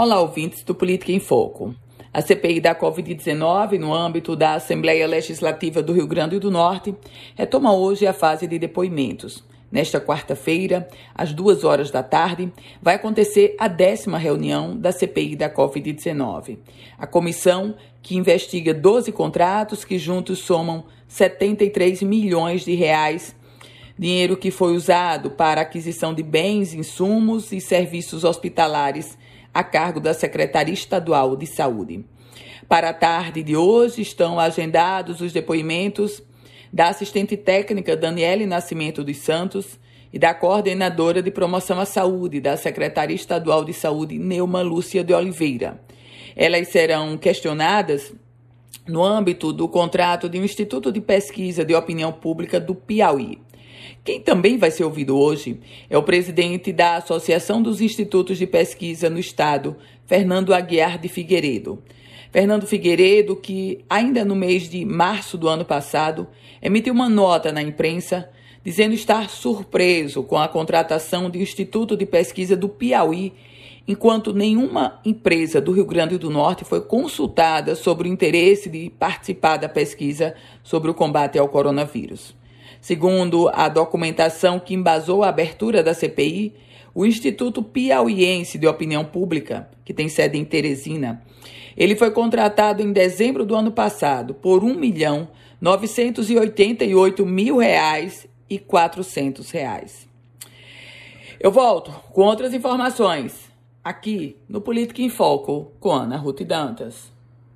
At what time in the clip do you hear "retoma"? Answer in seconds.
7.34-7.74